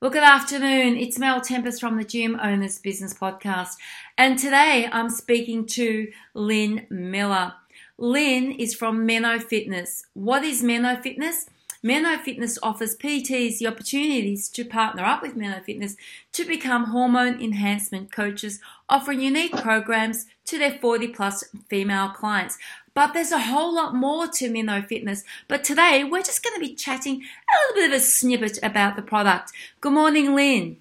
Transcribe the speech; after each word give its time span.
Well, 0.00 0.10
good 0.10 0.24
afternoon. 0.24 0.96
It's 0.96 1.18
Mel 1.18 1.40
Tempest 1.40 1.80
from 1.80 1.96
the 1.96 2.04
Gym 2.04 2.38
Owners 2.42 2.78
Business 2.78 3.14
Podcast. 3.14 3.76
And 4.18 4.38
today 4.38 4.88
I'm 4.92 5.08
speaking 5.08 5.66
to 5.66 6.10
Lynn 6.34 6.86
Miller. 6.90 7.54
Lynn 7.96 8.50
is 8.50 8.74
from 8.74 9.06
Meno 9.06 9.38
Fitness. 9.38 10.04
What 10.12 10.42
is 10.42 10.64
Meno 10.64 11.00
Fitness? 11.00 11.46
Meno 11.82 12.18
Fitness 12.18 12.58
offers 12.62 12.96
PTs 12.96 13.58
the 13.58 13.68
opportunities 13.68 14.48
to 14.48 14.64
partner 14.64 15.04
up 15.04 15.22
with 15.22 15.36
Meno 15.36 15.60
Fitness 15.60 15.96
to 16.32 16.44
become 16.44 16.86
hormone 16.86 17.40
enhancement 17.40 18.10
coaches, 18.10 18.58
offering 18.88 19.20
unique 19.20 19.56
programs 19.56 20.26
to 20.46 20.58
their 20.58 20.78
40 20.80 21.08
plus 21.08 21.44
female 21.70 22.10
clients. 22.10 22.58
But 22.94 23.12
there's 23.12 23.32
a 23.32 23.40
whole 23.40 23.74
lot 23.74 23.94
more 23.94 24.28
to 24.28 24.48
Meno 24.48 24.80
Fitness. 24.82 25.24
But 25.48 25.64
today 25.64 26.04
we're 26.04 26.22
just 26.22 26.44
going 26.44 26.54
to 26.54 26.66
be 26.66 26.74
chatting 26.74 27.16
a 27.22 27.54
little 27.58 27.74
bit 27.74 27.90
of 27.90 28.00
a 28.00 28.00
snippet 28.00 28.58
about 28.62 28.94
the 28.94 29.02
product. 29.02 29.50
Good 29.80 29.92
morning, 29.92 30.34
Lynn. 30.34 30.76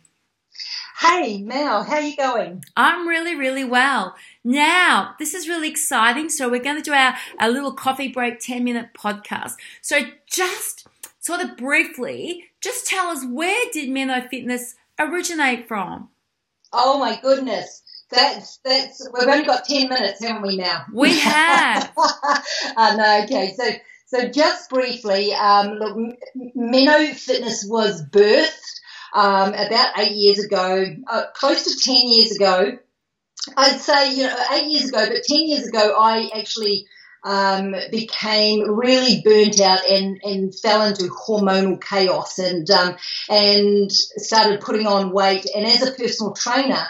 Hey, 0.99 1.41
Mel, 1.41 1.84
how 1.84 1.95
are 1.95 2.02
you 2.02 2.16
going? 2.16 2.63
I'm 2.77 3.08
really, 3.08 3.36
really 3.36 3.63
well. 3.66 4.16
Now, 4.44 5.16
this 5.17 5.34
is 5.34 5.49
really 5.49 5.67
exciting. 5.67 6.30
So 6.30 6.49
we're 6.49 6.63
going 6.63 6.77
to 6.77 6.84
do 6.84 6.94
our, 6.94 7.16
our 7.39 7.49
little 7.49 7.73
coffee 7.73 8.09
break 8.09 8.39
10 8.39 8.64
minute 8.64 8.89
podcast. 8.98 9.53
So 9.81 10.02
just 10.27 10.88
sort 11.20 11.41
of 11.41 11.58
briefly, 11.58 12.45
just 12.61 12.86
tell 12.86 13.08
us 13.08 13.25
where 13.25 13.66
did 13.73 13.89
Meno 13.89 14.22
Fitness 14.30 14.75
originate 15.00 15.67
from? 15.67 16.09
Oh 16.72 17.00
my 17.00 17.20
goodness. 17.20 17.83
That's 18.13 18.58
that's 18.63 19.09
we've 19.13 19.27
only 19.27 19.45
got 19.45 19.66
ten 19.66 19.90
minutes, 19.90 20.23
haven't 20.23 20.44
we 20.44 20.58
now? 20.58 20.85
We 20.94 21.17
have. 21.20 21.91
uh, 21.98 22.95
no, 22.95 23.22
okay. 23.23 23.53
So 23.58 23.70
so 24.05 24.30
just 24.30 24.70
briefly, 24.70 25.34
um, 25.34 25.72
look, 25.72 26.16
Meno 26.36 27.13
Fitness 27.13 27.66
was 27.67 28.03
birthed 28.08 28.80
um, 29.13 29.53
about 29.53 29.98
eight 29.98 30.12
years 30.12 30.39
ago, 30.44 30.86
uh, 31.08 31.23
close 31.34 31.64
to 31.64 31.84
ten 31.84 32.08
years 32.08 32.36
ago. 32.36 32.78
I'd 33.58 33.80
say 33.80 34.14
you 34.16 34.23
know 34.23 34.36
eight 34.52 34.67
years 34.67 34.89
ago, 34.89 35.06
but 35.08 35.23
ten 35.23 35.47
years 35.47 35.67
ago, 35.67 35.95
I 36.00 36.30
actually 36.36 36.86
um, 37.23 37.73
became 37.89 38.69
really 38.69 39.22
burnt 39.23 39.59
out 39.61 39.86
and, 39.89 40.19
and 40.23 40.53
fell 40.53 40.86
into 40.86 41.03
hormonal 41.06 41.81
chaos 41.81 42.38
and 42.38 42.69
um, 42.69 42.95
and 43.30 43.91
started 43.91 44.61
putting 44.61 44.88
on 44.88 45.11
weight. 45.11 45.45
And 45.56 45.66
as 45.66 45.88
a 45.88 45.91
personal 45.91 46.34
trainer, 46.34 46.86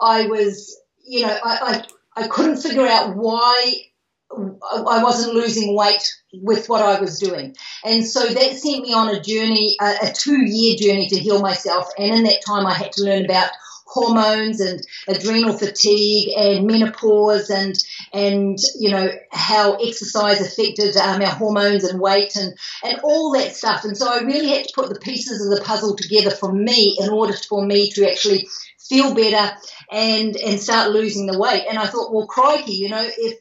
I 0.00 0.26
was, 0.26 0.80
you 1.04 1.22
know, 1.26 1.38
I, 1.44 1.84
I, 2.16 2.22
I 2.22 2.28
couldn't 2.28 2.58
figure 2.58 2.86
out 2.86 3.16
why 3.16 3.82
I 4.30 5.02
wasn't 5.02 5.34
losing 5.34 5.74
weight 5.74 6.02
with 6.32 6.68
what 6.68 6.82
I 6.82 7.00
was 7.00 7.18
doing. 7.18 7.56
And 7.84 8.06
so 8.06 8.20
that 8.20 8.52
sent 8.52 8.82
me 8.82 8.92
on 8.92 9.08
a 9.08 9.20
journey, 9.20 9.76
a, 9.80 9.96
a 10.02 10.12
two 10.12 10.44
year 10.44 10.76
journey 10.76 11.08
to 11.08 11.18
heal 11.18 11.40
myself. 11.40 11.88
And 11.98 12.14
in 12.14 12.24
that 12.24 12.42
time, 12.46 12.66
I 12.66 12.74
had 12.74 12.92
to 12.92 13.04
learn 13.04 13.24
about 13.24 13.50
hormones 13.86 14.60
and 14.60 14.80
adrenal 15.08 15.56
fatigue 15.56 16.34
and 16.36 16.66
menopause 16.66 17.48
and 17.48 17.74
and 18.12 18.58
you 18.78 18.90
know 18.90 19.10
how 19.30 19.74
exercise 19.74 20.40
affected 20.40 20.96
um, 20.96 21.22
our 21.22 21.28
hormones 21.28 21.84
and 21.84 22.00
weight 22.00 22.36
and 22.36 22.54
and 22.84 22.98
all 23.02 23.32
that 23.32 23.54
stuff 23.54 23.84
and 23.84 23.96
so 23.96 24.08
I 24.08 24.20
really 24.20 24.48
had 24.48 24.66
to 24.66 24.72
put 24.74 24.88
the 24.88 25.00
pieces 25.00 25.44
of 25.44 25.56
the 25.56 25.64
puzzle 25.64 25.96
together 25.96 26.30
for 26.30 26.52
me 26.52 26.96
in 27.00 27.10
order 27.10 27.34
for 27.48 27.64
me 27.64 27.90
to 27.92 28.10
actually 28.10 28.48
feel 28.88 29.14
better 29.14 29.54
and 29.90 30.36
and 30.36 30.60
start 30.60 30.92
losing 30.92 31.26
the 31.26 31.38
weight 31.38 31.64
and 31.68 31.78
I 31.78 31.86
thought 31.86 32.12
well 32.12 32.26
crikey 32.26 32.72
you 32.72 32.88
know 32.88 33.06
if 33.06 33.38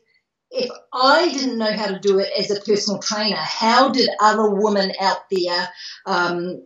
if 0.52 0.70
I 0.94 1.30
didn't 1.30 1.58
know 1.58 1.74
how 1.74 1.88
to 1.88 2.00
do 2.00 2.20
it 2.20 2.30
as 2.38 2.52
a 2.52 2.62
personal 2.62 3.02
trainer, 3.02 3.36
how 3.36 3.90
did 3.90 4.10
other 4.20 4.50
women 4.50 4.94
out 5.00 5.30
there 5.30 5.70
um, 6.06 6.66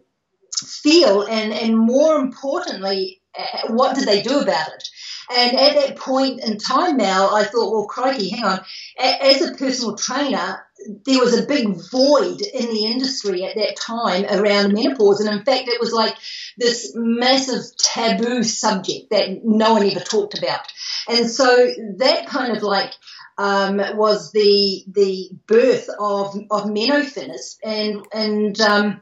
feel? 0.56 1.24
And, 1.24 1.52
and 1.52 1.78
more 1.78 2.18
importantly, 2.18 3.22
uh, 3.38 3.74
what 3.74 3.96
did 3.96 4.08
they 4.08 4.22
do 4.22 4.40
about 4.40 4.68
it? 4.70 4.88
And 5.34 5.58
at 5.58 5.76
that 5.76 5.96
point 5.98 6.44
in 6.44 6.58
time 6.58 6.98
now, 6.98 7.34
I 7.34 7.44
thought, 7.44 7.72
well, 7.72 7.86
crikey, 7.86 8.30
hang 8.30 8.44
on. 8.44 8.60
As 9.00 9.42
a 9.42 9.56
personal 9.56 9.96
trainer, 9.96 10.66
there 11.06 11.20
was 11.20 11.38
a 11.38 11.46
big 11.46 11.68
void 11.92 12.42
in 12.42 12.68
the 12.68 12.86
industry 12.86 13.44
at 13.46 13.56
that 13.56 13.76
time 13.76 14.26
around 14.26 14.74
menopause. 14.74 15.22
And 15.22 15.30
in 15.30 15.46
fact, 15.46 15.68
it 15.68 15.80
was 15.80 15.94
like 15.94 16.16
this 16.58 16.94
massive 16.96 17.64
taboo 17.78 18.44
subject 18.44 19.12
that 19.12 19.44
no 19.44 19.74
one 19.74 19.90
ever 19.90 20.00
talked 20.00 20.38
about. 20.38 20.68
And 21.08 21.30
so 21.30 21.72
that 21.98 22.28
kind 22.28 22.56
of 22.56 22.64
like 22.64 22.94
um, 23.38 23.78
was 23.96 24.32
the 24.32 24.84
the 24.88 25.30
birth 25.48 25.90
of 26.00 26.38
of 26.52 26.70
Meno 26.70 27.04
Fitness, 27.04 27.58
and 27.64 28.06
and 28.14 28.60
um, 28.62 29.02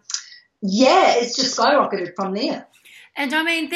yeah, 0.61 1.15
it's 1.15 1.35
just 1.35 1.57
skyrocketed 1.57 2.15
from 2.15 2.33
there. 2.33 2.67
And 3.15 3.33
I 3.33 3.43
mean, 3.43 3.71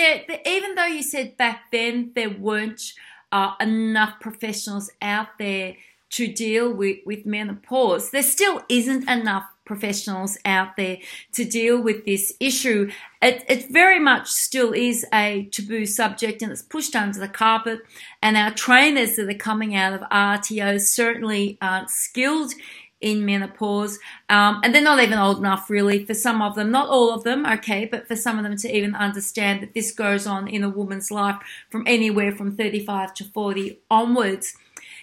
even 0.46 0.76
though 0.76 0.86
you 0.86 1.04
said 1.04 1.38
back 1.38 1.72
then 1.72 2.12
there 2.16 2.30
weren't 2.30 2.94
uh, 3.32 3.54
enough 3.60 4.20
professionals 4.20 4.92
out 5.02 5.38
there 5.40 5.76
to 6.12 6.28
deal 6.28 6.72
with, 6.72 7.00
with 7.06 7.26
menopause, 7.26 8.12
there 8.12 8.24
still 8.24 8.62
isn't 8.70 9.10
enough 9.10 9.46
professionals 9.66 10.38
out 10.46 10.76
there 10.76 10.98
to 11.32 11.46
deal 11.46 11.82
with 11.82 12.06
this 12.06 12.34
issue. 12.40 12.92
It, 13.22 13.44
it 13.48 13.72
very 13.72 14.00
much 14.00 14.30
still 14.30 14.74
is 14.74 15.06
a 15.14 15.46
taboo 15.52 15.86
subject 15.86 16.42
and 16.42 16.52
it's 16.52 16.62
pushed 16.62 16.96
under 16.96 17.20
the 17.20 17.28
carpet. 17.28 17.80
And 18.22 18.36
our 18.36 18.52
trainers 18.52 19.16
that 19.16 19.30
are 19.30 19.34
coming 19.34 19.76
out 19.76 19.94
of 19.94 20.02
RTO 20.10 20.82
certainly 20.82 21.58
aren't 21.62 21.90
skilled 21.90 22.54
in 23.04 23.26
menopause. 23.26 24.00
Um, 24.30 24.62
and 24.64 24.74
they're 24.74 24.82
not 24.82 25.02
even 25.02 25.20
old 25.20 25.40
enough, 25.40 25.70
really, 25.70 26.06
for 26.06 26.14
some 26.14 26.42
of 26.42 26.56
them, 26.56 26.72
not 26.72 26.90
all 26.90 27.14
of 27.14 27.24
them, 27.24 27.46
okay, 27.46 27.86
but 27.86 28.08
for 28.08 28.16
some 28.16 28.38
of 28.38 28.44
them 28.44 28.58
to 28.58 28.76
even 28.76 28.96
understand 28.96 29.62
that 29.62 29.74
this 29.74 29.92
goes 29.92 30.26
on 30.26 30.48
in 30.48 30.64
a 30.64 30.70
woman's 30.70 31.12
life 31.12 31.38
from 31.70 31.84
anywhere 31.86 32.32
from 32.32 32.56
35 32.56 33.14
to 33.16 33.24
40 33.26 33.80
onwards. 33.92 34.56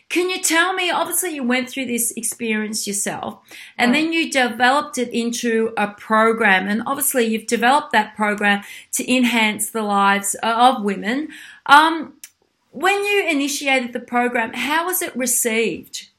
Can 0.09 0.28
you 0.28 0.43
tell 0.43 0.72
me? 0.72 0.91
Obviously, 0.91 1.37
you 1.37 1.44
went 1.44 1.71
through 1.71 1.87
this 1.87 2.10
experience 2.16 2.84
yourself 2.84 3.39
and 3.78 3.94
then 3.94 4.12
you 4.12 4.28
developed 4.28 4.99
it 4.99 5.09
into 5.10 5.72
a 5.77 5.87
program. 5.87 6.66
And 6.66 6.83
obviously, 6.84 7.27
you've 7.27 7.47
developed 7.47 7.93
that 7.93 8.16
program 8.16 8.65
to 8.94 9.09
enhance 9.09 9.71
the 9.71 9.83
lives 9.83 10.34
of 10.43 10.83
women. 10.83 11.28
Um, 11.66 12.15
when 12.72 13.05
you 13.05 13.28
initiated 13.28 13.93
the 13.93 14.00
program, 14.00 14.53
how 14.53 14.87
was 14.87 15.00
it 15.00 15.16
received? 15.16 16.09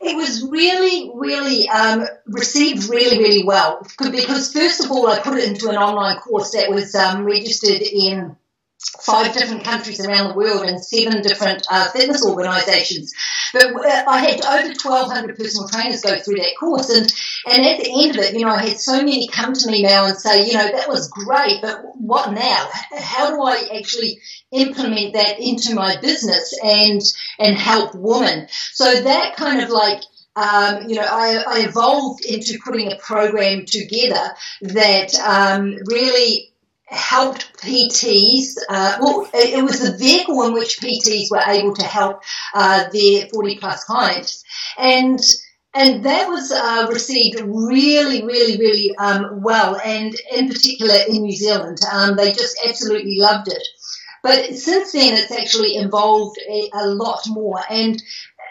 It 0.00 0.16
was 0.16 0.46
really, 0.50 1.10
really 1.14 1.68
um, 1.68 2.06
received 2.26 2.88
really, 2.88 3.18
really 3.18 3.44
well. 3.44 3.86
Because 3.98 4.52
first 4.52 4.84
of 4.84 4.90
all, 4.90 5.06
I 5.08 5.20
put 5.20 5.38
it 5.38 5.48
into 5.48 5.68
an 5.68 5.76
online 5.76 6.18
course 6.18 6.52
that 6.52 6.70
was 6.70 6.94
um, 6.94 7.24
registered 7.24 7.82
in 7.82 8.36
five 9.00 9.34
different 9.34 9.64
countries 9.64 10.04
around 10.04 10.28
the 10.28 10.34
world 10.34 10.66
and 10.66 10.82
seven 10.82 11.22
different 11.22 11.66
uh, 11.70 11.90
fitness 11.90 12.24
organisations. 12.24 13.12
But 13.52 13.74
uh, 13.74 14.04
I 14.08 14.20
had 14.20 14.44
over 14.44 14.68
1,200 14.68 15.36
personal 15.36 15.68
trainers 15.68 16.02
go 16.02 16.18
through 16.18 16.36
that 16.36 16.54
course, 16.58 16.90
and 16.90 17.12
and 17.46 17.66
at 17.66 17.82
the 17.82 18.04
end 18.04 18.16
of 18.16 18.24
it, 18.24 18.34
you 18.34 18.44
know, 18.44 18.52
I 18.52 18.62
had 18.62 18.78
so 18.78 18.96
many 18.98 19.28
come 19.28 19.52
to 19.52 19.70
me 19.70 19.82
now 19.82 20.06
and 20.06 20.16
say, 20.16 20.46
you 20.46 20.54
know, 20.54 20.66
that 20.66 20.88
was 20.88 21.08
great, 21.08 21.60
but 21.60 21.82
what 21.96 22.32
now? 22.32 22.68
How 22.98 23.30
do 23.30 23.42
I 23.42 23.68
actually 23.76 24.18
implement 24.52 25.14
that 25.14 25.38
into 25.38 25.74
my 25.74 25.96
business 26.00 26.58
and 26.62 27.00
and 27.38 27.56
help 27.56 27.94
women? 27.94 28.48
So 28.72 29.02
that 29.02 29.36
kind 29.36 29.62
of 29.62 29.70
like 29.70 30.02
um, 30.36 30.88
you 30.88 30.96
know, 30.96 31.06
I, 31.08 31.44
I, 31.46 31.60
evolved 31.68 32.24
into 32.24 32.58
putting 32.64 32.90
a 32.90 32.96
program 32.96 33.66
together 33.66 34.34
that 34.62 35.14
um, 35.20 35.76
really 35.86 36.52
helped 36.86 37.58
PTs. 37.58 38.56
Uh, 38.68 38.98
well, 39.00 39.28
it, 39.34 39.58
it, 39.58 39.64
was 39.64 39.80
the 39.80 39.96
vehicle 39.96 40.42
in 40.46 40.52
which 40.52 40.80
PTs 40.80 41.30
were 41.30 41.42
able 41.46 41.74
to 41.74 41.84
help 41.84 42.22
uh, 42.54 42.84
their 42.92 43.26
40 43.28 43.58
plus 43.58 43.84
clients. 43.84 44.44
And 44.78 45.20
and 45.76 46.04
that 46.04 46.28
was 46.28 46.52
uh, 46.52 46.86
received 46.88 47.40
really, 47.40 48.24
really, 48.24 48.56
really 48.58 48.96
um, 48.96 49.42
well, 49.42 49.76
and 49.84 50.14
in 50.32 50.48
particular 50.48 50.94
in 51.08 51.22
New 51.22 51.36
Zealand. 51.36 51.78
Um, 51.92 52.14
they 52.14 52.30
just 52.30 52.56
absolutely 52.64 53.18
loved 53.18 53.48
it. 53.48 53.66
But 54.22 54.54
since 54.54 54.92
then, 54.92 55.14
it's 55.14 55.32
actually 55.32 55.72
evolved 55.72 56.38
a, 56.48 56.70
a 56.74 56.86
lot 56.86 57.20
more. 57.26 57.60
And 57.68 58.00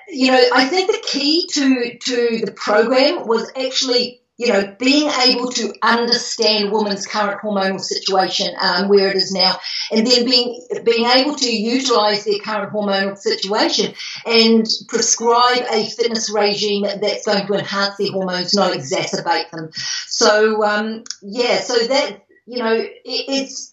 you 0.10 0.32
know, 0.32 0.44
I 0.54 0.68
think 0.68 0.92
the 0.92 1.02
key 1.02 1.48
to 1.54 1.98
to 1.98 2.46
the 2.46 2.52
program 2.52 3.26
was 3.26 3.50
actually 3.56 4.22
you 4.38 4.48
know, 4.48 4.76
being 4.80 5.10
able 5.28 5.48
to 5.50 5.74
understand 5.84 6.72
women's 6.72 7.06
current 7.06 7.40
hormonal 7.42 7.80
situation, 7.80 8.48
um, 8.60 8.90
where 8.90 9.10
it 9.10 9.16
is 9.16 9.32
now, 9.32 9.56
and 9.92 10.08
then 10.08 10.26
being 10.26 10.60
being 10.84 11.06
able 11.06 11.36
to 11.36 11.56
utilise 11.56 12.24
their 12.24 12.40
current 12.40 12.74
hormonal 12.74 13.16
situation 13.16 13.94
and 14.26 14.68
prescribe 14.88 15.66
a 15.72 15.88
fitness 15.88 16.32
regime 16.32 16.82
that's 16.82 17.26
going 17.28 17.46
to 17.46 17.54
enhance 17.54 17.96
their 17.98 18.12
hormones, 18.12 18.56
not 18.56 18.74
exacerbate 18.74 19.52
them. 19.52 19.70
So, 20.08 20.64
um, 20.64 21.04
yeah, 21.22 21.60
so 21.60 21.76
that 21.88 22.26
you 22.48 22.58
know, 22.58 22.74
it, 22.74 22.92
it's 23.06 23.72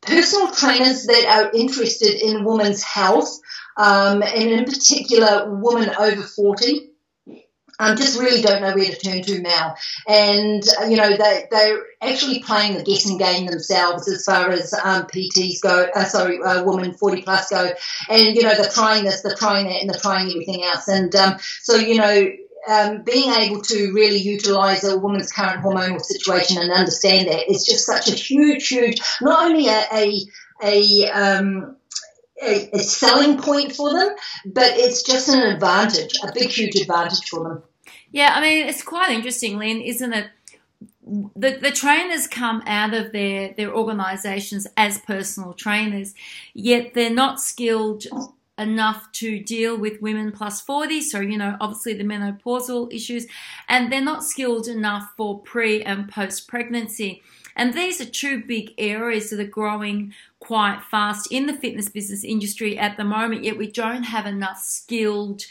personal 0.00 0.50
trainers 0.50 1.04
that 1.06 1.26
are 1.26 1.50
interested 1.52 2.26
in 2.26 2.44
women's 2.44 2.82
health, 2.82 3.38
um, 3.76 4.22
and 4.22 4.50
in 4.50 4.64
particular, 4.64 5.54
women 5.60 5.90
over 5.98 6.22
forty 6.22 6.93
um, 7.78 7.96
just 7.96 8.18
really 8.18 8.42
don't 8.42 8.62
know 8.62 8.74
where 8.74 8.90
to 8.90 8.96
turn 8.96 9.22
to 9.22 9.40
now. 9.40 9.74
And, 10.06 10.62
uh, 10.80 10.84
you 10.86 10.96
know, 10.96 11.16
they, 11.16 11.46
they're 11.50 11.82
actually 12.00 12.40
playing 12.40 12.76
the 12.76 12.84
guessing 12.84 13.18
game 13.18 13.46
themselves 13.46 14.08
as 14.08 14.24
far 14.24 14.50
as 14.50 14.72
um, 14.74 15.04
PTs 15.04 15.60
go, 15.60 15.86
uh, 15.94 16.04
sorry, 16.04 16.40
uh, 16.42 16.64
women 16.64 16.94
40 16.94 17.22
plus 17.22 17.50
go. 17.50 17.70
And, 18.08 18.36
you 18.36 18.42
know, 18.42 18.54
they're 18.54 18.70
trying 18.70 19.04
this, 19.04 19.22
they're 19.22 19.34
trying 19.34 19.66
that, 19.66 19.80
and 19.80 19.90
they're 19.90 20.00
trying 20.00 20.30
everything 20.30 20.62
else. 20.62 20.88
And 20.88 21.14
um, 21.16 21.36
so, 21.62 21.76
you 21.76 21.96
know, 21.96 22.26
um, 22.66 23.02
being 23.02 23.30
able 23.32 23.60
to 23.60 23.92
really 23.92 24.18
utilize 24.18 24.84
a 24.84 24.98
woman's 24.98 25.32
current 25.32 25.62
hormonal 25.62 26.00
situation 26.00 26.58
and 26.58 26.72
understand 26.72 27.28
that 27.28 27.50
is 27.50 27.66
just 27.66 27.84
such 27.84 28.08
a 28.08 28.14
huge, 28.14 28.68
huge, 28.68 29.00
not 29.20 29.44
only 29.44 29.68
a, 29.68 29.84
a, 29.92 30.20
a 30.62 31.10
um, 31.10 31.76
a, 32.44 32.70
a, 32.72 32.78
selling 32.78 33.38
point 33.38 33.74
for 33.74 33.92
them, 33.92 34.14
but 34.46 34.72
it's 34.76 35.02
just 35.02 35.28
an 35.28 35.40
advantage, 35.40 36.14
a 36.22 36.32
big, 36.32 36.50
huge 36.50 36.76
advantage 36.76 37.28
for 37.28 37.44
them. 37.44 37.62
Yeah, 38.10 38.32
I 38.34 38.40
mean, 38.40 38.66
it's 38.68 38.82
quite 38.82 39.10
interesting, 39.10 39.58
Lynn, 39.58 39.80
isn't 39.80 40.12
it? 40.12 40.28
The, 41.04 41.58
the 41.60 41.70
trainers 41.70 42.26
come 42.26 42.62
out 42.66 42.94
of 42.94 43.12
their, 43.12 43.52
their 43.54 43.74
organisations 43.74 44.66
as 44.76 44.98
personal 44.98 45.52
trainers, 45.52 46.14
yet 46.54 46.94
they're 46.94 47.10
not 47.10 47.40
skilled 47.40 48.06
enough 48.56 49.10
to 49.12 49.40
deal 49.40 49.76
with 49.76 50.00
women 50.00 50.30
plus 50.30 50.60
40 50.60 51.00
so 51.00 51.18
you 51.18 51.36
know 51.36 51.56
obviously 51.60 51.92
the 51.92 52.04
menopausal 52.04 52.92
issues 52.94 53.26
and 53.68 53.90
they're 53.90 54.00
not 54.00 54.22
skilled 54.22 54.68
enough 54.68 55.12
for 55.16 55.40
pre 55.40 55.82
and 55.82 56.08
post 56.08 56.46
pregnancy 56.46 57.20
and 57.56 57.74
these 57.74 58.00
are 58.00 58.04
two 58.04 58.42
big 58.44 58.72
areas 58.78 59.30
that 59.30 59.40
are 59.40 59.44
growing 59.44 60.14
quite 60.44 60.82
fast 60.90 61.28
in 61.30 61.46
the 61.46 61.54
fitness 61.54 61.88
business 61.88 62.22
industry 62.22 62.78
at 62.78 62.96
the 62.96 63.04
moment, 63.04 63.44
yet 63.44 63.56
we 63.56 63.70
don't 63.70 64.04
have 64.04 64.26
enough 64.26 64.58
skilled 64.58 65.42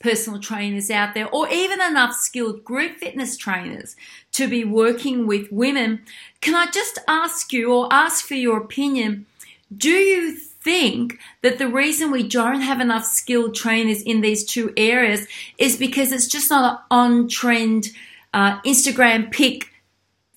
personal 0.00 0.40
trainers 0.40 0.90
out 0.90 1.14
there 1.14 1.28
or 1.30 1.48
even 1.48 1.80
enough 1.80 2.12
skilled 2.12 2.64
group 2.64 2.98
fitness 2.98 3.36
trainers 3.36 3.96
to 4.32 4.48
be 4.48 4.64
working 4.64 5.26
with 5.26 5.50
women. 5.52 6.02
Can 6.40 6.54
I 6.54 6.66
just 6.70 6.98
ask 7.08 7.52
you 7.52 7.72
or 7.72 7.88
ask 7.90 8.26
for 8.26 8.34
your 8.34 8.58
opinion? 8.58 9.26
Do 9.74 9.90
you 9.90 10.36
think 10.36 11.18
that 11.40 11.58
the 11.58 11.68
reason 11.68 12.10
we 12.10 12.28
don't 12.28 12.60
have 12.60 12.80
enough 12.80 13.04
skilled 13.04 13.54
trainers 13.54 14.02
in 14.02 14.20
these 14.20 14.44
two 14.44 14.72
areas 14.76 15.26
is 15.56 15.76
because 15.76 16.12
it's 16.12 16.28
just 16.28 16.50
not 16.50 16.72
an 16.72 16.84
on 16.90 17.28
trend 17.28 17.90
uh, 18.34 18.60
Instagram 18.62 19.30
pick 19.30 19.70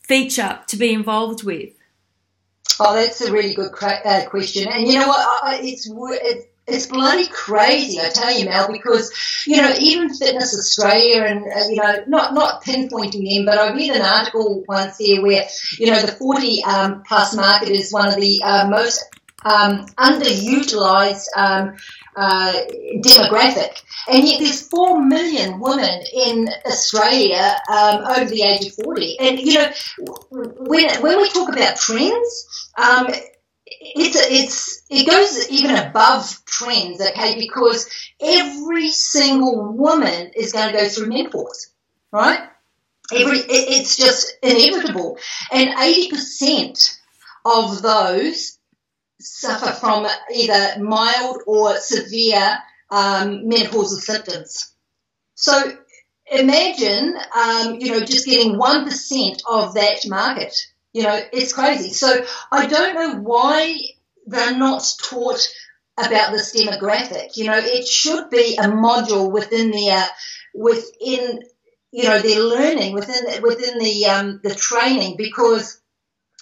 feature 0.03 0.59
to 0.67 0.77
be 0.77 0.93
involved 0.93 1.43
with? 1.43 1.73
Oh, 2.79 2.93
that's 2.93 3.21
a 3.21 3.31
really 3.31 3.53
good 3.53 3.71
uh, 3.81 4.25
question. 4.29 4.67
And 4.71 4.87
you 4.87 4.99
know 4.99 5.07
what? 5.07 5.63
It's, 5.63 5.89
it's 5.89 6.45
it's 6.67 6.87
bloody 6.87 7.27
crazy, 7.27 7.99
I 7.99 8.09
tell 8.09 8.35
you, 8.35 8.45
Mel, 8.45 8.71
because, 8.71 9.11
you 9.45 9.57
know, 9.57 9.71
even 9.79 10.13
Fitness 10.13 10.57
Australia 10.57 11.23
and, 11.23 11.43
uh, 11.45 11.67
you 11.69 11.75
know, 11.75 12.03
not, 12.07 12.33
not 12.33 12.63
pinpointing 12.63 13.29
them, 13.29 13.45
but 13.45 13.59
I 13.59 13.73
read 13.73 13.91
an 13.91 14.01
article 14.01 14.63
once 14.67 14.97
there 14.97 15.21
where, 15.21 15.45
you 15.77 15.91
know, 15.91 16.01
the 16.01 16.11
40 16.11 16.63
um, 16.63 17.03
plus 17.03 17.35
market 17.35 17.69
is 17.69 17.93
one 17.93 18.07
of 18.07 18.15
the 18.15 18.41
uh, 18.43 18.67
most 18.67 19.03
um, 19.45 19.85
underutilized 19.97 21.27
um, 21.37 21.75
uh, 22.15 22.53
demographic. 22.97 23.81
And 24.09 24.27
yet 24.27 24.39
there's 24.39 24.67
4 24.67 25.03
million 25.03 25.59
women 25.59 26.01
in 26.13 26.49
Australia 26.65 27.55
um, 27.71 28.03
over 28.05 28.25
the 28.25 28.43
age 28.43 28.67
of 28.67 28.73
40. 28.73 29.19
And, 29.19 29.39
you 29.39 29.53
know, 29.53 29.71
when, 30.29 31.01
when 31.01 31.17
we 31.17 31.29
talk 31.29 31.49
about 31.49 31.77
trends, 31.77 32.71
um, 32.77 33.07
it's, 33.67 34.15
it's, 34.15 34.83
it 34.89 35.07
goes 35.07 35.49
even 35.49 35.75
above 35.75 36.43
trends, 36.45 37.01
okay, 37.01 37.37
because 37.39 37.89
every 38.21 38.89
single 38.89 39.73
woman 39.73 40.31
is 40.35 40.53
going 40.53 40.71
to 40.71 40.77
go 40.77 40.87
through 40.87 41.07
menopause, 41.07 41.71
right? 42.11 42.39
Every, 43.13 43.39
it, 43.39 43.45
it's 43.49 43.97
just 43.97 44.35
inevitable. 44.41 45.17
And 45.51 45.69
80% 45.69 46.99
of 47.45 47.81
those 47.81 48.54
suffer 49.19 49.71
from 49.71 50.07
either 50.33 50.83
mild 50.83 51.41
or 51.47 51.77
severe 51.77 52.57
um, 52.91 53.45
menopausal 53.45 53.99
symptoms. 53.99 54.73
So 55.35 55.77
imagine, 56.31 57.17
um, 57.35 57.75
you 57.79 57.91
know, 57.91 57.99
just 57.99 58.25
getting 58.25 58.55
1% 58.55 59.41
of 59.49 59.73
that 59.75 59.99
market. 60.07 60.55
You 60.93 61.03
know, 61.03 61.19
it's 61.33 61.53
crazy. 61.53 61.91
So 61.91 62.25
I 62.51 62.67
don't 62.67 62.95
know 62.95 63.15
why 63.21 63.77
they're 64.25 64.57
not 64.57 64.85
taught 65.03 65.47
about 65.97 66.31
this 66.31 66.55
demographic. 66.55 67.35
You 67.35 67.45
know, 67.45 67.57
it 67.57 67.87
should 67.87 68.29
be 68.29 68.55
a 68.57 68.63
module 68.63 69.31
within 69.31 69.71
their, 69.71 70.05
within, 70.53 71.41
you 71.91 72.03
know, 72.03 72.19
their 72.19 72.39
learning, 72.41 72.93
within, 72.93 73.41
within 73.41 73.79
the, 73.79 74.05
um, 74.05 74.39
the 74.43 74.55
training 74.55 75.15
because 75.17 75.81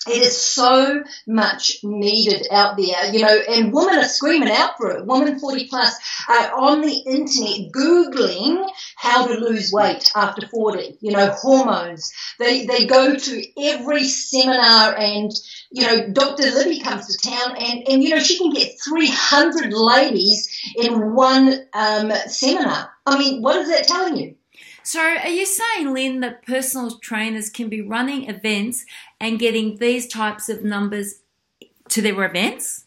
it 0.08 0.22
is 0.22 0.40
so 0.40 1.04
much 1.26 1.78
needed 1.84 2.48
out 2.52 2.76
there, 2.78 3.14
you 3.14 3.22
know, 3.22 3.38
and 3.50 3.72
women 3.72 3.98
are 3.98 4.04
screaming 4.04 4.52
out 4.52 4.78
for 4.78 4.92
it. 4.92 5.06
Women 5.06 5.40
40 5.40 5.68
plus 5.68 5.96
are 6.28 6.60
on 6.60 6.82
the 6.82 6.94
internet 6.94 7.72
Googling 7.72 8.68
how 8.96 9.28
to 9.28 9.36
lose 9.36 9.72
weight 9.72 10.12
after 10.16 10.46
40, 10.48 10.98
you 11.00 11.12
know, 11.12 11.28
hormones. 11.32 12.12
They, 12.38 12.66
they 12.66 12.86
go 12.86 13.16
to 13.16 13.62
every 13.62 14.04
seminar 14.04 14.98
and, 14.98 15.32
you 15.72 15.84
know, 15.84 16.10
Dr. 16.10 16.52
Libby 16.52 16.82
comes 16.82 17.08
to 17.08 17.30
town 17.30 17.56
and, 17.58 17.88
and, 17.88 18.04
you 18.04 18.10
know, 18.10 18.20
she 18.20 18.38
can 18.38 18.52
get 18.52 18.80
300 18.84 19.72
ladies 19.72 20.50
in 20.76 21.14
one 21.14 21.66
um, 21.74 22.12
seminar. 22.28 22.92
I 23.06 23.18
mean, 23.18 23.42
what 23.42 23.58
is 23.58 23.70
that 23.70 23.88
telling 23.88 24.18
you? 24.18 24.36
So, 24.84 25.00
are 25.00 25.30
you 25.30 25.46
saying, 25.46 25.94
Lynn, 25.94 26.20
that 26.20 26.46
personal 26.46 27.00
trainers 27.00 27.50
can 27.50 27.70
be 27.70 27.82
running 27.82 28.30
events 28.30 28.86
and 29.20 29.40
getting 29.40 29.78
these 29.78 30.08
types 30.08 30.50
of 30.50 30.64
numbers 30.64 31.22
to 31.90 32.02
their 32.02 32.24
events? 32.24 32.86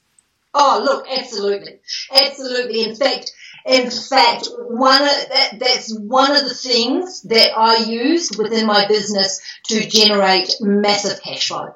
Oh, 0.53 0.83
look, 0.85 1.07
absolutely, 1.11 1.81
absolutely. 2.13 2.83
In 2.85 2.97
fact, 2.97 3.33
in 3.67 3.91
fact, 3.91 4.49
one 4.69 5.03
of 5.03 5.09
that, 5.09 5.57
that's 5.59 5.95
one 5.99 6.37
of 6.37 6.45
the 6.45 6.55
things 6.55 7.23
that 7.23 7.57
I 7.57 7.79
use 7.79 8.31
within 8.39 8.67
my 8.67 8.87
business 8.87 9.41
to 9.65 9.87
generate 9.89 10.51
massive 10.61 11.21
cash 11.23 11.49
flow. 11.49 11.75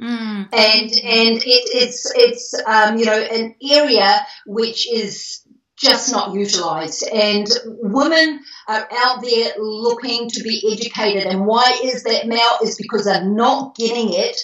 Mm. 0.00 0.48
And 0.52 0.90
and 0.92 1.36
it, 1.38 1.64
it's 1.72 2.12
it's 2.14 2.54
um, 2.66 2.98
you 2.98 3.06
know 3.06 3.18
an 3.18 3.54
area 3.62 4.26
which 4.44 4.92
is 4.92 5.40
just 5.76 6.10
not 6.10 6.34
utilised. 6.34 7.06
And 7.06 7.46
women 7.64 8.40
are 8.66 8.88
out 8.90 9.22
there 9.22 9.52
looking 9.58 10.28
to 10.30 10.42
be 10.42 10.72
educated. 10.72 11.26
And 11.26 11.46
why 11.46 11.78
is 11.82 12.04
that, 12.04 12.26
Mel? 12.26 12.58
Is 12.62 12.76
because 12.76 13.04
they're 13.04 13.24
not 13.24 13.76
getting 13.76 14.12
it 14.12 14.40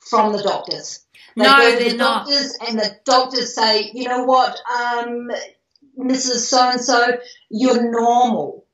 from 0.00 0.32
the 0.32 0.42
doctors. 0.42 1.04
They 1.36 1.44
no, 1.44 1.56
go 1.56 1.78
to 1.78 1.84
they're 1.84 1.98
doctors, 1.98 2.58
not. 2.58 2.68
and 2.68 2.78
the 2.78 2.96
doctors 3.04 3.54
say, 3.54 3.90
you 3.94 4.08
know 4.08 4.24
what, 4.24 4.58
um, 4.78 5.30
Mrs. 5.98 6.40
So 6.46 6.70
and 6.70 6.80
so, 6.80 7.18
you're 7.50 7.90
normal. 7.90 8.66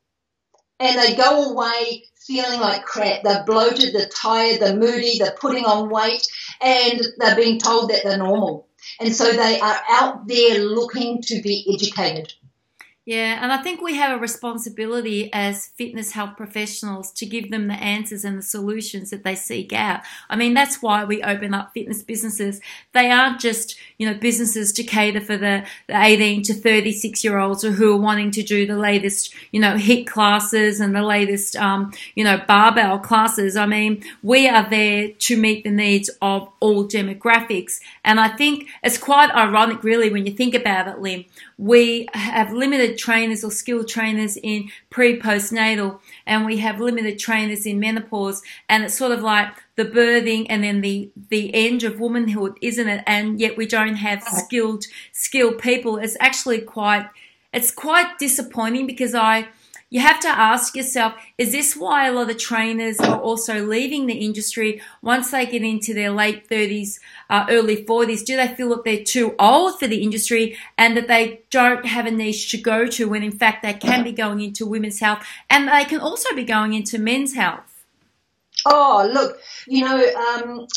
And 0.79 0.99
they 0.99 1.15
go 1.15 1.51
away 1.51 2.03
feeling 2.25 2.59
like 2.59 2.83
crap. 2.83 3.23
They're 3.23 3.43
bloated, 3.45 3.93
they're 3.93 4.07
tired, 4.07 4.59
they're 4.59 4.75
moody, 4.75 5.19
they're 5.19 5.35
putting 5.39 5.65
on 5.65 5.89
weight, 5.89 6.27
and 6.61 6.99
they're 7.17 7.35
being 7.35 7.59
told 7.59 7.91
that 7.91 8.01
they're 8.03 8.17
normal. 8.17 8.67
And 8.99 9.15
so 9.15 9.31
they 9.31 9.59
are 9.59 9.79
out 9.89 10.27
there 10.27 10.59
looking 10.59 11.21
to 11.23 11.41
be 11.41 11.65
educated. 11.73 12.33
Yeah, 13.05 13.37
and 13.39 13.51
I 13.51 13.57
think 13.57 13.83
we 13.83 13.97
have 13.97 14.17
a 14.17 14.19
responsibility 14.19 15.31
as 15.31 15.67
fitness 15.67 16.13
health 16.13 16.35
professionals 16.35 17.11
to 17.11 17.27
give 17.27 17.51
them 17.51 17.67
the 17.67 17.75
answers 17.75 18.25
and 18.25 18.35
the 18.35 18.41
solutions 18.41 19.11
that 19.11 19.23
they 19.23 19.35
seek 19.35 19.71
out. 19.73 20.01
I 20.27 20.35
mean, 20.35 20.55
that's 20.55 20.81
why 20.81 21.05
we 21.05 21.21
open 21.21 21.53
up 21.53 21.71
fitness 21.71 22.01
businesses. 22.01 22.61
They 22.93 23.11
aren't 23.11 23.39
just, 23.39 23.77
you 23.99 24.07
know, 24.07 24.15
businesses 24.15 24.73
to 24.73 24.83
cater 24.83 25.21
for 25.21 25.37
the, 25.37 25.67
the 25.85 25.95
18 25.95 26.41
to 26.43 26.55
36 26.55 27.23
year 27.23 27.37
olds 27.37 27.61
who 27.61 27.93
are 27.93 28.01
wanting 28.01 28.31
to 28.31 28.41
do 28.41 28.65
the 28.65 28.75
latest, 28.75 29.35
you 29.51 29.59
know, 29.59 29.75
HIIT 29.75 30.07
classes 30.07 30.79
and 30.79 30.95
the 30.95 31.03
latest, 31.03 31.55
um, 31.57 31.91
you 32.15 32.23
know, 32.23 32.41
barbell 32.47 32.97
classes. 32.97 33.55
I 33.55 33.67
mean, 33.67 34.03
we 34.23 34.49
are 34.49 34.67
there 34.67 35.09
to 35.09 35.37
meet 35.37 35.63
the 35.63 35.69
needs 35.69 36.09
of 36.23 36.51
all 36.59 36.87
demographics. 36.87 37.79
And 38.03 38.19
I 38.19 38.29
think 38.29 38.67
it's 38.83 38.97
quite 38.97 39.29
ironic, 39.29 39.83
really, 39.83 40.09
when 40.09 40.25
you 40.25 40.33
think 40.33 40.55
about 40.55 40.87
it, 40.87 40.97
Lynn. 40.97 41.25
We 41.57 42.07
have 42.13 42.51
limited 42.51 42.97
trainers 42.97 43.43
or 43.43 43.51
skilled 43.51 43.87
trainers 43.87 44.37
in 44.37 44.69
pre 44.89 45.19
postnatal, 45.19 45.99
and 46.25 46.45
we 46.45 46.57
have 46.57 46.81
limited 46.81 47.17
trainers 47.17 47.65
in 47.65 47.79
menopause, 47.79 48.41
and 48.67 48.83
it's 48.83 48.97
sort 48.97 49.13
of 49.13 49.21
like 49.21 49.49
the 49.75 49.85
birthing 49.85 50.47
and 50.49 50.63
then 50.63 50.81
the 50.81 51.09
the 51.29 51.53
end 51.53 51.83
of 51.83 51.99
womanhood, 51.99 52.57
isn't 52.61 52.87
it? 52.87 53.03
And 53.07 53.39
yet 53.39 53.55
we 53.55 53.65
don't 53.67 53.95
have 53.95 54.23
skilled 54.23 54.85
skilled 55.13 55.59
people. 55.59 55.97
It's 55.97 56.17
actually 56.19 56.61
quite 56.61 57.09
it's 57.53 57.71
quite 57.71 58.19
disappointing 58.19 58.85
because 58.85 59.15
I 59.15 59.47
you 59.89 60.01
have 60.01 60.19
to 60.19 60.27
ask 60.27 60.75
yourself, 60.75 61.13
is 61.37 61.51
this 61.51 61.75
why 61.75 62.07
a 62.07 62.11
lot 62.11 62.29
of 62.29 62.37
trainers 62.37 62.99
are 62.99 63.19
also 63.19 63.65
leaving 63.65 64.07
the 64.07 64.13
industry 64.13 64.81
once 65.01 65.31
they 65.31 65.45
get 65.45 65.61
into 65.61 65.93
their 65.93 66.09
late 66.09 66.49
30s, 66.49 66.99
uh, 67.29 67.45
early 67.49 67.85
40s? 67.85 68.25
Do 68.25 68.35
they 68.35 68.47
feel 68.47 68.69
that 68.69 68.83
they're 68.83 69.03
too 69.03 69.35
old 69.37 69.79
for 69.79 69.87
the 69.87 70.01
industry 70.01 70.57
and 70.77 70.97
that 70.97 71.07
they 71.07 71.41
don't 71.51 71.85
have 71.85 72.07
a 72.07 72.11
niche 72.11 72.49
to 72.51 72.57
go 72.57 72.87
to 72.87 73.07
when 73.07 73.23
in 73.23 73.31
fact 73.31 73.61
they 73.61 73.73
can 73.73 74.03
be 74.03 74.11
going 74.11 74.41
into 74.41 74.65
women's 74.65 74.99
health 74.99 75.23
and 75.49 75.67
they 75.67 75.85
can 75.85 75.99
also 75.99 76.33
be 76.35 76.43
going 76.43 76.73
into 76.73 76.97
men's 76.97 77.35
health? 77.35 77.85
Oh, 78.65 79.07
look, 79.13 79.39
you 79.67 79.85
know, 79.85 80.03
um, 80.15 80.67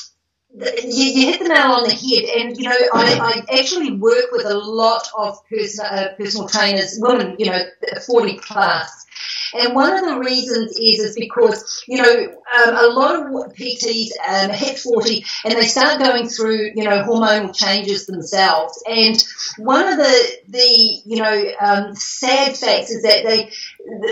you, 0.55 1.05
you, 1.05 1.27
hit 1.27 1.41
the 1.41 1.49
nail 1.49 1.73
on 1.73 1.85
the 1.85 1.95
head, 1.95 2.25
and 2.41 2.57
you 2.57 2.65
know 2.65 2.77
I, 2.95 3.45
I 3.51 3.59
actually 3.59 3.93
work 3.93 4.27
with 4.33 4.47
a 4.47 4.57
lot 4.57 5.09
of 5.17 5.39
personal, 5.49 5.93
uh, 5.93 6.09
personal 6.17 6.49
trainers, 6.49 6.99
women, 7.01 7.37
you 7.39 7.47
know, 7.47 7.61
forty 8.07 8.39
plus, 8.39 9.07
and 9.55 9.75
one 9.75 9.97
of 9.97 10.05
the 10.05 10.19
reasons 10.19 10.73
is 10.79 11.01
is 11.01 11.17
because 11.17 11.85
you 11.87 12.03
know 12.03 12.35
um, 12.57 12.75
a 12.75 12.89
lot 12.89 13.17
of 13.17 13.23
PTs 13.55 14.09
um, 14.29 14.51
hit 14.51 14.79
forty 14.79 15.25
and 15.45 15.55
they 15.55 15.67
start 15.67 16.01
going 16.03 16.29
through 16.29 16.73
you 16.75 16.85
know 16.85 17.03
hormonal 17.03 17.55
changes 17.55 18.07
themselves. 18.07 18.83
And 18.89 19.23
one 19.59 19.87
of 19.89 19.97
the 19.99 20.39
the 20.49 21.01
you 21.05 21.17
know 21.17 21.53
um, 21.61 21.95
sad 21.95 22.57
facts 22.57 22.91
is 22.91 23.03
that 23.03 23.25
they 23.25 23.51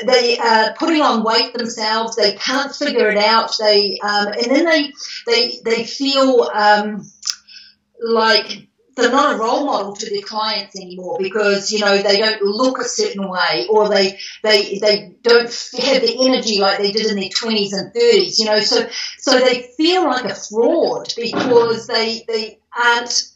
they 0.07 0.39
are 0.39 0.75
putting 0.75 1.03
on 1.03 1.25
weight 1.25 1.53
themselves. 1.55 2.17
They 2.17 2.35
can't 2.35 2.75
figure 2.75 3.11
it 3.11 3.19
out. 3.19 3.55
They 3.59 3.99
um, 4.03 4.29
and 4.29 4.47
then 4.47 4.65
they 4.65 4.93
they 5.27 5.59
they 5.65 5.85
feel 5.85 6.49
um, 6.55 7.09
like 8.01 8.69
they're 8.97 9.11
not 9.11 9.35
a 9.35 9.39
role 9.39 9.65
model 9.67 9.95
to 9.95 10.11
their 10.11 10.23
clients 10.23 10.75
anymore 10.75 11.19
because 11.21 11.71
you 11.71 11.79
know 11.79 11.99
they 11.99 12.19
don't 12.19 12.43
look 12.43 12.79
a 12.79 12.85
certain 12.85 13.29
way 13.29 13.67
or 13.71 13.89
they 13.89 14.19
they 14.43 14.79
they 14.79 15.13
don't 15.23 15.45
have 15.45 16.03
the 16.03 16.17
energy 16.27 16.59
like 16.59 16.79
they 16.79 16.93
did 16.93 17.07
in 17.07 17.17
their 17.17 17.29
20s 17.29 17.73
and 17.73 17.93
30s 17.93 18.39
you 18.39 18.47
know. 18.47 18.61
So 18.61 18.89
so 19.19 19.39
they 19.39 19.71
feel 19.77 20.05
like 20.05 20.25
a 20.25 20.35
fraud 20.35 21.13
because 21.17 21.87
they 21.87 22.25
they 22.27 22.59
aren't 22.77 23.36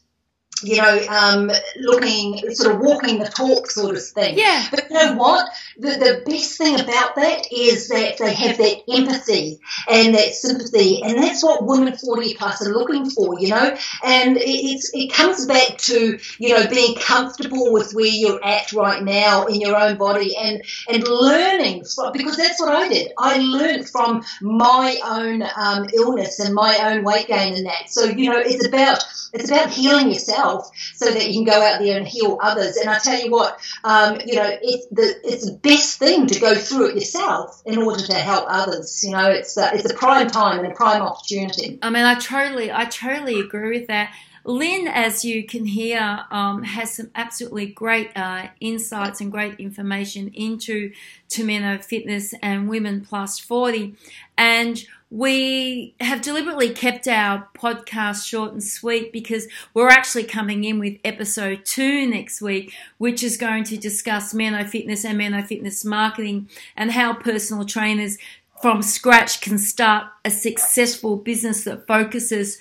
you 0.63 0.77
know, 0.77 1.05
um, 1.09 1.51
looking, 1.77 2.53
sort 2.53 2.75
of 2.75 2.81
walking 2.81 3.19
the 3.19 3.25
talk 3.25 3.69
sort 3.69 3.95
of 3.95 4.03
thing. 4.03 4.37
Yeah. 4.37 4.65
But 4.69 4.89
you 4.89 4.95
know 4.95 5.15
what? 5.15 5.49
The, 5.77 5.89
the 5.89 6.23
best 6.25 6.57
thing 6.57 6.79
about 6.79 7.15
that 7.15 7.47
is 7.51 7.87
that 7.89 8.17
they 8.17 8.33
have 8.33 8.57
that 8.57 8.77
empathy 8.93 9.59
and 9.89 10.15
that 10.15 10.33
sympathy, 10.33 11.01
and 11.03 11.17
that's 11.17 11.43
what 11.43 11.65
women 11.65 11.95
40 11.95 12.35
plus 12.35 12.65
are 12.65 12.71
looking 12.71 13.09
for, 13.09 13.39
you 13.39 13.49
know? 13.49 13.77
And 14.03 14.37
it, 14.37 14.41
it's, 14.45 14.91
it 14.93 15.11
comes 15.11 15.45
back 15.45 15.77
to, 15.77 16.19
you 16.39 16.53
know, 16.53 16.67
being 16.67 16.95
comfortable 16.95 17.71
with 17.71 17.93
where 17.93 18.05
you're 18.05 18.43
at 18.43 18.71
right 18.73 19.03
now 19.03 19.45
in 19.45 19.61
your 19.61 19.75
own 19.75 19.97
body 19.97 20.35
and, 20.35 20.61
and 20.89 21.07
learning, 21.07 21.85
from, 21.85 22.13
because 22.13 22.37
that's 22.37 22.59
what 22.59 22.73
I 22.73 22.87
did. 22.87 23.11
I 23.17 23.37
learned 23.37 23.89
from 23.89 24.23
my 24.41 24.97
own 25.03 25.43
um, 25.55 25.87
illness 25.93 26.39
and 26.39 26.53
my 26.53 26.77
own 26.83 27.03
weight 27.03 27.27
gain 27.27 27.55
and 27.55 27.65
that. 27.65 27.89
So, 27.89 28.05
you 28.05 28.29
know, 28.29 28.39
it's 28.39 28.65
about, 28.65 29.03
it's 29.33 29.49
about 29.49 29.69
healing 29.69 30.09
yourself 30.09 30.50
so 30.95 31.11
that 31.11 31.27
you 31.27 31.33
can 31.33 31.43
go 31.43 31.61
out 31.61 31.79
there 31.79 31.97
and 31.97 32.07
heal 32.07 32.37
others. 32.41 32.77
And 32.77 32.89
I 32.89 32.99
tell 32.99 33.19
you 33.19 33.31
what, 33.31 33.59
um, 33.83 34.19
you 34.25 34.35
know, 34.35 34.57
it's 34.61 34.87
the 34.87 35.15
it's 35.23 35.45
the 35.45 35.57
best 35.57 35.99
thing 35.99 36.27
to 36.27 36.39
go 36.39 36.55
through 36.55 36.89
it 36.89 36.95
yourself 36.95 37.61
in 37.65 37.77
order 37.77 38.03
to 38.07 38.13
help 38.15 38.45
others. 38.47 39.03
You 39.03 39.11
know, 39.11 39.29
it's 39.29 39.57
a, 39.57 39.73
it's 39.73 39.89
a 39.89 39.93
prime 39.93 40.27
time 40.27 40.59
and 40.59 40.71
a 40.71 40.75
prime 40.75 41.01
opportunity. 41.01 41.79
I 41.81 41.89
mean, 41.89 42.03
I 42.03 42.15
totally, 42.15 42.71
I 42.71 42.85
totally 42.85 43.39
agree 43.39 43.79
with 43.79 43.87
that. 43.87 44.13
Lynn, 44.43 44.87
as 44.87 45.23
you 45.23 45.45
can 45.45 45.65
hear, 45.65 46.25
um, 46.31 46.63
has 46.63 46.95
some 46.95 47.11
absolutely 47.13 47.67
great 47.67 48.09
uh, 48.15 48.47
insights 48.59 49.21
and 49.21 49.31
great 49.31 49.59
information 49.59 50.29
into 50.29 50.91
Tomeno 51.29 51.83
Fitness 51.83 52.33
and 52.41 52.67
Women 52.67 53.01
Plus 53.01 53.37
40. 53.39 53.95
And 54.37 54.83
we 55.11 55.93
have 55.99 56.21
deliberately 56.21 56.69
kept 56.69 57.05
our 57.05 57.49
podcast 57.53 58.25
short 58.25 58.53
and 58.53 58.63
sweet 58.63 59.11
because 59.11 59.45
we're 59.73 59.89
actually 59.89 60.23
coming 60.23 60.63
in 60.63 60.79
with 60.79 60.97
episode 61.03 61.65
two 61.65 62.07
next 62.07 62.41
week, 62.41 62.73
which 62.97 63.21
is 63.21 63.35
going 63.35 63.65
to 63.65 63.77
discuss 63.77 64.33
Meno 64.33 64.63
Fitness 64.63 65.03
and 65.03 65.17
Meno 65.17 65.41
Fitness 65.43 65.83
marketing 65.83 66.49
and 66.77 66.91
how 66.91 67.13
personal 67.13 67.65
trainers 67.65 68.17
from 68.61 68.81
scratch 68.81 69.41
can 69.41 69.57
start 69.57 70.07
a 70.23 70.31
successful 70.31 71.17
business 71.17 71.65
that 71.65 71.85
focuses 71.85 72.57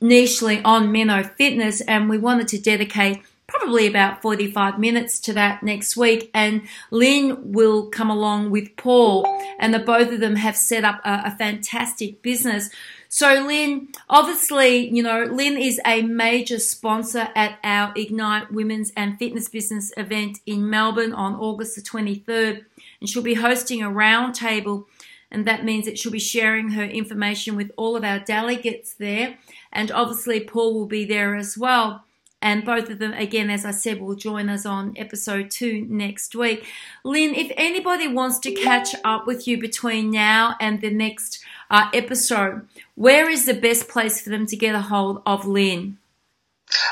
nichely 0.00 0.62
on 0.64 0.90
Meno 0.90 1.22
Fitness. 1.22 1.82
And 1.82 2.08
we 2.08 2.16
wanted 2.16 2.48
to 2.48 2.58
dedicate 2.58 3.20
probably 3.52 3.86
about 3.86 4.22
45 4.22 4.78
minutes 4.78 5.20
to 5.20 5.32
that 5.34 5.62
next 5.62 5.96
week. 5.96 6.30
And 6.32 6.62
Lynn 6.90 7.52
will 7.52 7.88
come 7.88 8.10
along 8.10 8.50
with 8.50 8.76
Paul, 8.76 9.26
and 9.58 9.74
the 9.74 9.78
both 9.78 10.10
of 10.10 10.20
them 10.20 10.36
have 10.36 10.56
set 10.56 10.84
up 10.84 11.00
a, 11.04 11.22
a 11.26 11.36
fantastic 11.36 12.22
business. 12.22 12.70
So, 13.08 13.44
Lynn, 13.46 13.88
obviously, 14.08 14.88
you 14.88 15.02
know, 15.02 15.24
Lynn 15.24 15.58
is 15.58 15.78
a 15.84 16.00
major 16.00 16.58
sponsor 16.58 17.28
at 17.34 17.58
our 17.62 17.92
Ignite 17.94 18.50
Women's 18.50 18.90
and 18.96 19.18
Fitness 19.18 19.50
Business 19.50 19.92
event 19.98 20.38
in 20.46 20.70
Melbourne 20.70 21.12
on 21.12 21.34
August 21.34 21.76
the 21.76 21.82
23rd. 21.82 22.64
And 23.00 23.08
she'll 23.10 23.22
be 23.22 23.34
hosting 23.34 23.82
a 23.82 23.90
roundtable, 23.90 24.86
and 25.30 25.46
that 25.46 25.62
means 25.62 25.84
that 25.84 25.98
she'll 25.98 26.10
be 26.10 26.18
sharing 26.18 26.70
her 26.70 26.84
information 26.84 27.54
with 27.54 27.70
all 27.76 27.96
of 27.96 28.04
our 28.04 28.18
delegates 28.18 28.94
there. 28.94 29.36
And 29.70 29.92
obviously, 29.92 30.40
Paul 30.40 30.72
will 30.72 30.86
be 30.86 31.04
there 31.04 31.34
as 31.34 31.58
well. 31.58 32.04
And 32.42 32.64
both 32.64 32.90
of 32.90 32.98
them, 32.98 33.12
again, 33.12 33.48
as 33.48 33.64
I 33.64 33.70
said, 33.70 34.00
will 34.00 34.16
join 34.16 34.48
us 34.48 34.66
on 34.66 34.94
episode 34.96 35.50
two 35.50 35.86
next 35.88 36.34
week. 36.34 36.66
Lynn, 37.04 37.34
if 37.34 37.52
anybody 37.56 38.08
wants 38.08 38.40
to 38.40 38.52
catch 38.52 38.94
up 39.04 39.26
with 39.26 39.46
you 39.46 39.58
between 39.58 40.10
now 40.10 40.56
and 40.60 40.80
the 40.80 40.90
next 40.90 41.42
uh, 41.70 41.88
episode, 41.94 42.66
where 42.96 43.30
is 43.30 43.46
the 43.46 43.54
best 43.54 43.88
place 43.88 44.20
for 44.20 44.30
them 44.30 44.46
to 44.46 44.56
get 44.56 44.74
a 44.74 44.80
hold 44.80 45.22
of 45.24 45.46
Lynn? 45.46 45.98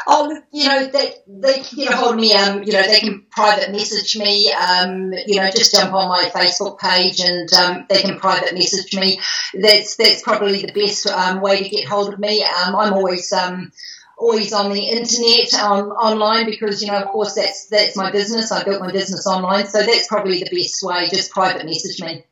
Oh, 0.06 0.40
you 0.52 0.66
know, 0.66 0.86
they, 0.86 1.14
they 1.26 1.60
can 1.60 1.78
get 1.78 1.92
a 1.92 1.96
hold 1.96 2.14
of 2.14 2.20
me. 2.20 2.34
Um, 2.34 2.62
you 2.62 2.72
know, 2.72 2.82
they 2.82 3.00
can 3.00 3.24
private 3.30 3.70
message 3.70 4.16
me. 4.16 4.52
Um, 4.52 5.12
you 5.26 5.36
know, 5.36 5.50
just 5.50 5.74
jump 5.74 5.94
on 5.94 6.08
my 6.08 6.30
Facebook 6.34 6.78
page 6.78 7.20
and 7.20 7.52
um, 7.54 7.86
they 7.88 8.02
can 8.02 8.18
private 8.18 8.54
message 8.54 8.94
me. 8.94 9.20
That's 9.54 9.96
that's 9.96 10.22
probably 10.22 10.62
the 10.62 10.72
best 10.72 11.06
um, 11.06 11.40
way 11.40 11.62
to 11.62 11.68
get 11.68 11.88
hold 11.88 12.12
of 12.12 12.18
me. 12.18 12.44
Um, 12.44 12.76
I'm 12.76 12.92
always 12.92 13.32
um, 13.32 13.72
always 14.20 14.52
on 14.52 14.70
the 14.70 14.80
internet 14.80 15.54
um, 15.54 15.90
online 15.92 16.44
because 16.44 16.82
you 16.82 16.88
know 16.88 16.98
of 16.98 17.08
course 17.08 17.34
that's 17.34 17.66
that's 17.66 17.96
my 17.96 18.10
business. 18.10 18.52
I 18.52 18.62
built 18.62 18.80
my 18.80 18.92
business 18.92 19.26
online 19.26 19.66
so 19.66 19.78
that's 19.78 20.06
probably 20.06 20.38
the 20.38 20.50
best 20.54 20.82
way 20.82 21.08
just 21.08 21.30
private 21.32 21.64
message 21.64 22.00
me. 22.00 22.24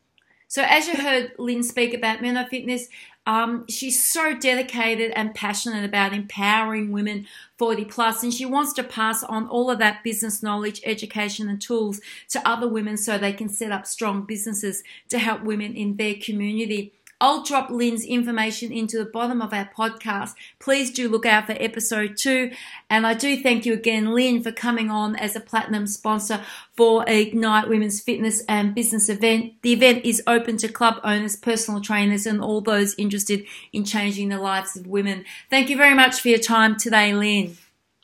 So 0.48 0.62
as 0.62 0.86
you 0.86 0.94
heard 0.94 1.32
lynn 1.38 1.62
speak 1.62 1.94
about 1.94 2.20
meno 2.20 2.44
fitness 2.44 2.88
um, 3.28 3.66
she's 3.68 4.02
so 4.10 4.34
dedicated 4.34 5.12
and 5.14 5.34
passionate 5.34 5.84
about 5.84 6.14
empowering 6.14 6.92
women 6.92 7.26
40 7.58 7.84
plus 7.84 8.22
and 8.22 8.32
she 8.32 8.46
wants 8.46 8.72
to 8.74 8.82
pass 8.82 9.22
on 9.22 9.46
all 9.48 9.70
of 9.70 9.78
that 9.80 10.02
business 10.02 10.42
knowledge 10.42 10.80
education 10.82 11.46
and 11.48 11.60
tools 11.60 12.00
to 12.30 12.48
other 12.48 12.66
women 12.66 12.96
so 12.96 13.18
they 13.18 13.34
can 13.34 13.50
set 13.50 13.70
up 13.70 13.86
strong 13.86 14.22
businesses 14.22 14.82
to 15.10 15.18
help 15.18 15.42
women 15.42 15.74
in 15.74 15.96
their 15.96 16.14
community 16.14 16.94
I'll 17.20 17.42
drop 17.42 17.70
Lynn's 17.70 18.04
information 18.04 18.70
into 18.70 18.96
the 18.96 19.10
bottom 19.10 19.42
of 19.42 19.52
our 19.52 19.68
podcast. 19.76 20.34
Please 20.60 20.92
do 20.92 21.08
look 21.08 21.26
out 21.26 21.46
for 21.46 21.56
episode 21.58 22.16
two. 22.16 22.52
And 22.88 23.04
I 23.06 23.14
do 23.14 23.42
thank 23.42 23.66
you 23.66 23.72
again, 23.72 24.14
Lynn, 24.14 24.42
for 24.42 24.52
coming 24.52 24.88
on 24.88 25.16
as 25.16 25.34
a 25.34 25.40
platinum 25.40 25.88
sponsor 25.88 26.42
for 26.76 27.04
Ignite 27.08 27.68
Women's 27.68 28.00
Fitness 28.00 28.44
and 28.48 28.74
Business 28.74 29.08
event. 29.08 29.54
The 29.62 29.72
event 29.72 30.04
is 30.04 30.22
open 30.28 30.58
to 30.58 30.68
club 30.68 31.00
owners, 31.02 31.34
personal 31.34 31.80
trainers, 31.80 32.24
and 32.24 32.40
all 32.40 32.60
those 32.60 32.94
interested 32.96 33.44
in 33.72 33.84
changing 33.84 34.28
the 34.28 34.38
lives 34.38 34.76
of 34.76 34.86
women. 34.86 35.24
Thank 35.50 35.70
you 35.70 35.76
very 35.76 35.94
much 35.94 36.20
for 36.20 36.28
your 36.28 36.38
time 36.38 36.76
today, 36.76 37.14
Lynn. 37.14 37.56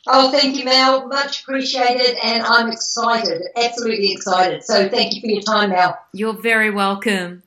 Oh, 0.07 0.29
thank 0.29 0.57
you, 0.57 0.65
Mel. 0.65 1.07
Much 1.07 1.41
appreciated, 1.41 2.17
and 2.23 2.43
I'm 2.43 2.71
excited, 2.71 3.41
absolutely 3.55 4.11
excited. 4.11 4.63
So, 4.63 4.87
thank 4.87 5.15
you 5.15 5.21
for 5.21 5.27
your 5.27 5.41
time, 5.41 5.71
Mel. 5.71 5.97
You're 6.13 6.33
very 6.33 6.69
welcome. 6.69 7.41